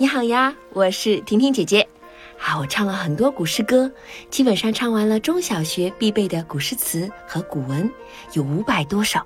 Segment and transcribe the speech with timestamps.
[0.00, 1.84] 你好呀，我是婷婷姐姐。
[2.38, 3.90] 啊，我唱了很多古诗歌，
[4.30, 7.90] 基本上唱完了中小学必备的古诗词和古文，
[8.32, 9.18] 有五百多首。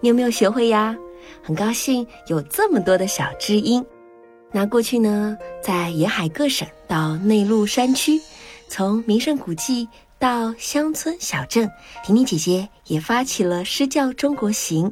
[0.00, 0.96] 你有没有学会呀？
[1.42, 3.84] 很高兴有这么多的小知音。
[4.50, 8.18] 那过去呢，在沿海各省到内陆山区，
[8.66, 9.86] 从名胜古迹
[10.18, 11.70] 到乡村小镇，
[12.02, 14.90] 婷婷姐姐也发起了诗教中国行，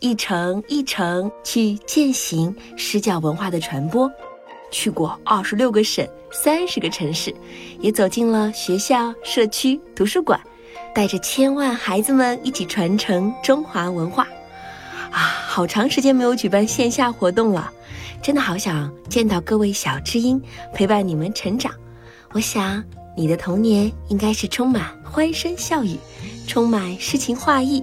[0.00, 4.12] 一程一程去践行诗教文化的传播。
[4.70, 7.34] 去过二十六个省、三十个城市，
[7.80, 10.40] 也走进了学校、社区、图书馆，
[10.94, 14.26] 带着千万孩子们一起传承中华文化。
[15.10, 17.72] 啊，好长时间没有举办线下活动了，
[18.22, 20.42] 真的好想见到各位小知音，
[20.74, 21.72] 陪伴你们成长。
[22.32, 22.84] 我想
[23.16, 25.96] 你的童年应该是充满欢声笑语，
[26.46, 27.82] 充满诗情画意。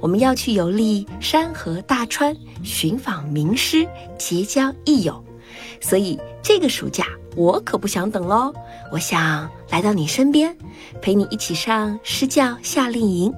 [0.00, 5.24] 我们要去游历山河大川，寻访名师，结交益友。
[5.80, 8.52] 所以这个暑假我可不想等喽，
[8.92, 10.56] 我想来到你身边，
[11.00, 13.32] 陪你一起上诗教夏令营。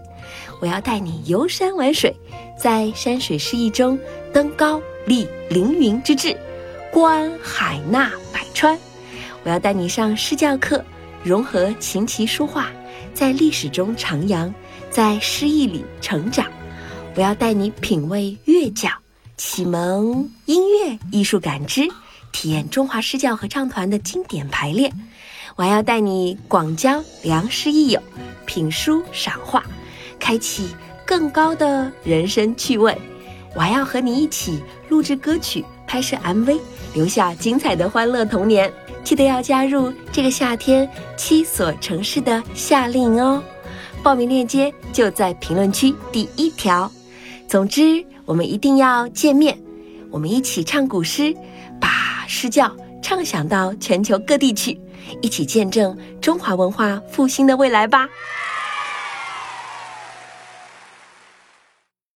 [0.60, 2.14] 我要带你游山玩水，
[2.58, 3.98] 在山水诗意中
[4.32, 6.36] 登高立凌云之志，
[6.92, 8.78] 观海纳百川。
[9.42, 10.84] 我要带你上诗教课，
[11.24, 12.70] 融合琴棋书画，
[13.14, 14.52] 在历史中徜徉，
[14.90, 16.46] 在诗意里成长。
[17.16, 18.88] 我要带你品味乐教，
[19.42, 21.88] 启蒙音乐艺术感知。
[22.30, 24.92] 体验中华诗教合唱团的经典排练，
[25.56, 28.02] 我还要带你广交良师益友，
[28.44, 29.64] 品书赏画，
[30.18, 30.68] 开启
[31.06, 32.94] 更高的人生趣味。
[33.54, 36.60] 我还要和你一起录制歌曲、拍摄 MV，
[36.92, 38.70] 留下精彩的欢乐童年。
[39.02, 43.42] 记得要加入这个夏天七所城市的夏令营哦！
[44.02, 46.92] 报名链接就在评论区第一条。
[47.48, 49.60] 总之，我们一定要见面，
[50.08, 51.34] 我们一起唱古诗。
[51.80, 54.80] 把诗教唱响到全球各地去，
[55.20, 58.08] 一起见证中华文化复兴的未来吧。